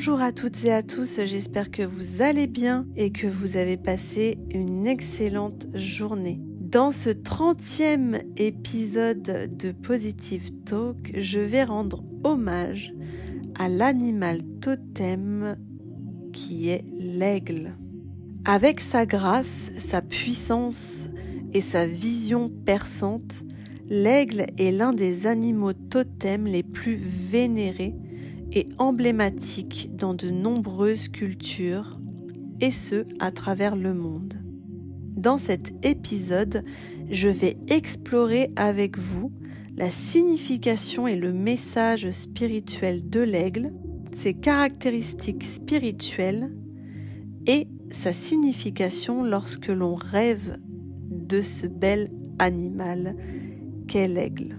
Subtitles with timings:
[0.00, 3.76] Bonjour à toutes et à tous, j'espère que vous allez bien et que vous avez
[3.76, 6.40] passé une excellente journée.
[6.40, 12.94] Dans ce 30e épisode de Positive Talk, je vais rendre hommage
[13.58, 15.58] à l'animal totem
[16.32, 17.72] qui est l'aigle.
[18.46, 21.10] Avec sa grâce, sa puissance
[21.52, 23.44] et sa vision perçante,
[23.90, 27.94] l'aigle est l'un des animaux totems les plus vénérés
[28.52, 31.92] et emblématiques dans de nombreuses cultures,
[32.60, 34.34] et ce à travers le monde.
[35.16, 36.64] Dans cet épisode,
[37.10, 39.32] je vais explorer avec vous
[39.76, 43.72] la signification et le message spirituel de l'aigle,
[44.14, 46.52] ses caractéristiques spirituelles
[47.46, 50.58] et sa signification lorsque l'on rêve
[51.10, 53.16] de ce bel animal
[53.88, 54.56] qu'est l'aigle.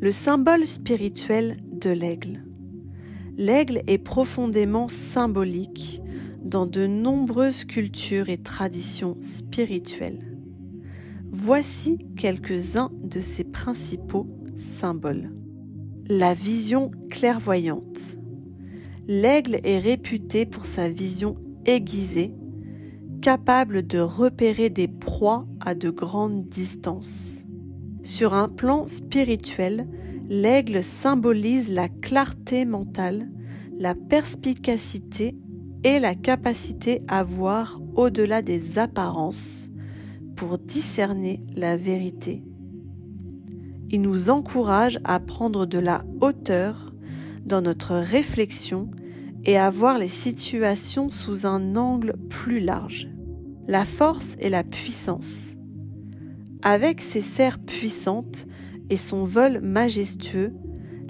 [0.00, 2.44] Le symbole spirituel de l'aigle.
[3.40, 6.02] L'aigle est profondément symbolique
[6.44, 10.36] dans de nombreuses cultures et traditions spirituelles.
[11.32, 15.30] Voici quelques-uns de ses principaux symboles.
[16.06, 18.18] La vision clairvoyante.
[19.08, 22.34] L'aigle est réputé pour sa vision aiguisée,
[23.22, 27.46] capable de repérer des proies à de grandes distances.
[28.02, 29.88] Sur un plan spirituel,
[30.30, 33.28] l'aigle symbolise la clarté mentale,
[33.76, 35.36] la perspicacité
[35.82, 39.68] et la capacité à voir au-delà des apparences
[40.36, 42.42] pour discerner la vérité.
[43.90, 46.94] Il nous encourage à prendre de la hauteur
[47.44, 48.88] dans notre réflexion
[49.44, 53.08] et à voir les situations sous un angle plus large.
[53.66, 55.56] La force et la puissance.
[56.62, 58.46] Avec ses serres puissantes
[58.90, 60.52] et son vol majestueux,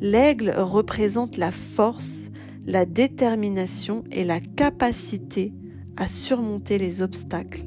[0.01, 2.31] l'aigle représente la force,
[2.67, 5.53] la détermination et la capacité
[5.97, 7.67] à surmonter les obstacles.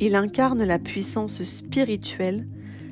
[0.00, 2.48] Il incarne la puissance spirituelle,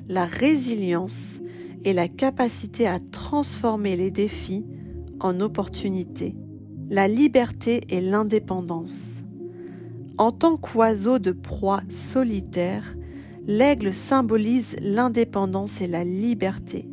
[0.09, 1.41] la résilience
[1.84, 4.66] et la capacité à transformer les défis
[5.21, 6.37] en opportunités
[6.91, 9.25] la liberté et l'indépendance.
[10.16, 12.97] En tant qu'oiseau de proie solitaire,
[13.48, 16.86] l'aigle symbolise l'indépendance et la liberté.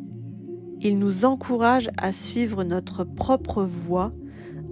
[0.80, 4.10] Il nous encourage à suivre notre propre voie,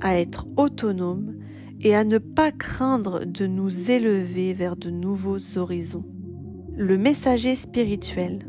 [0.00, 1.34] à être autonome
[1.82, 6.06] et à ne pas craindre de nous élever vers de nouveaux horizons.
[6.74, 8.46] Le messager spirituel.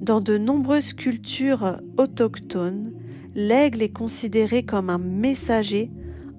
[0.00, 2.92] Dans de nombreuses cultures autochtones,
[3.36, 5.92] l'aigle est considéré comme un messager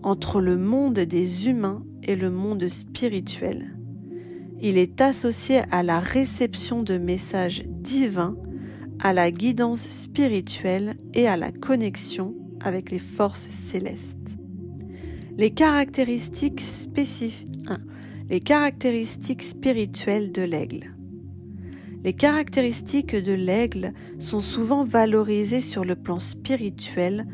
[0.04, 3.79] entre le monde des humains et le monde spirituel.
[4.62, 8.36] Il est associé à la réception de messages divins,
[9.00, 14.38] à la guidance spirituelle et à la connexion avec les forces célestes.
[15.38, 17.48] Les caractéristiques spécifiques,
[18.30, 20.94] les caractéristiques spirituelles de l'aigle.
[22.04, 27.26] Les caractéristiques de l'aigle sont souvent valorisées sur le plan spirituel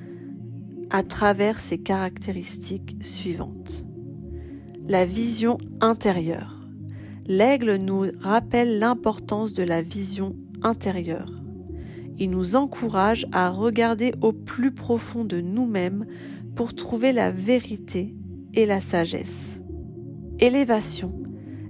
[0.92, 3.88] à travers ses caractéristiques suivantes.
[4.88, 6.55] La vision intérieure.
[7.28, 11.32] L'aigle nous rappelle l'importance de la vision intérieure.
[12.20, 16.06] Il nous encourage à regarder au plus profond de nous-mêmes
[16.56, 18.14] pour trouver la vérité
[18.54, 19.60] et la sagesse.
[20.40, 21.14] Élévation.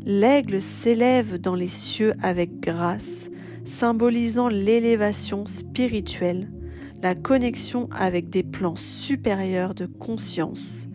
[0.06, 3.30] L'aigle s'élève dans les cieux avec grâce,
[3.64, 6.52] symbolisant l'élévation spirituelle,
[7.02, 10.90] la connexion avec des plans supérieurs de conscience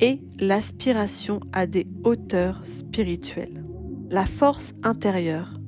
[0.00, 3.65] et l'aspiration à des hauteurs spirituelles.
[4.08, 5.58] La force intérieure.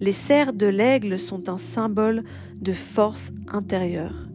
[0.00, 4.28] Les serres de l'aigle sont un symbole de force intérieure.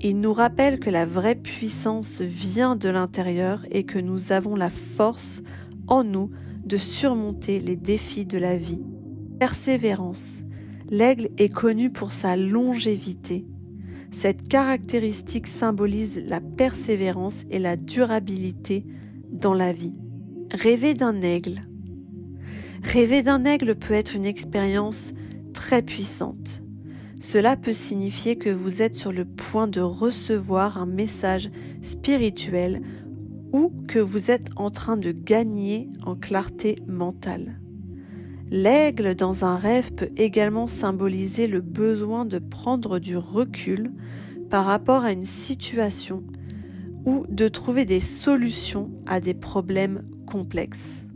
[0.00, 4.70] Ils nous rappellent que la vraie puissance vient de l'intérieur et que nous avons la
[4.70, 5.42] force
[5.88, 6.30] en nous
[6.64, 8.82] de surmonter les défis de la vie.
[9.40, 10.44] Persévérance.
[10.88, 13.44] L'aigle est connu pour sa longévité.
[14.12, 18.86] Cette caractéristique symbolise la persévérance et la durabilité
[19.32, 19.94] dans la vie.
[20.52, 21.62] Rêver d'un aigle.
[22.84, 25.14] Rêver d'un aigle peut être une expérience
[25.52, 26.62] très puissante.
[27.18, 31.50] Cela peut signifier que vous êtes sur le point de recevoir un message
[31.82, 32.82] spirituel
[33.52, 37.58] ou que vous êtes en train de gagner en clarté mentale.
[38.50, 43.92] L'aigle dans un rêve peut également symboliser le besoin de prendre du recul
[44.50, 46.22] par rapport à une situation
[47.06, 51.06] ou de trouver des solutions à des problèmes complexes.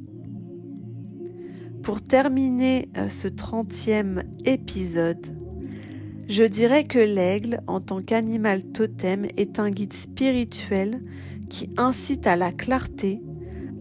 [1.88, 5.24] Pour terminer euh, ce trentième épisode,
[6.28, 11.02] je dirais que l'aigle, en tant qu'animal totem, est un guide spirituel
[11.48, 13.22] qui incite à la clarté,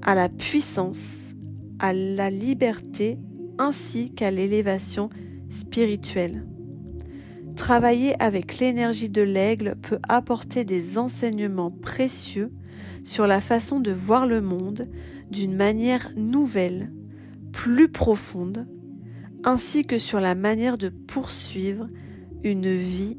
[0.04, 1.36] à la puissance,
[1.80, 3.18] à la liberté
[3.60, 5.10] ainsi qu'à l'élévation
[5.50, 6.48] spirituelle.
[7.58, 12.54] Travailler avec l'énergie de l'aigle peut apporter des enseignements précieux
[13.04, 14.88] sur la façon de voir le monde
[15.30, 16.90] d'une manière nouvelle,
[17.58, 18.68] plus profonde,
[19.44, 21.88] ainsi que sur la manière de poursuivre
[22.44, 23.18] une vie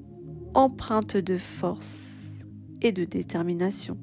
[0.55, 2.47] empreinte de force
[2.81, 3.99] et de détermination.